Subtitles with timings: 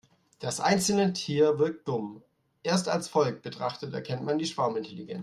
[0.39, 2.23] Das einzelne Tier wirkt dumm,
[2.63, 5.19] erst als Volk betrachtet erkennt man die Schwarmintelligenz.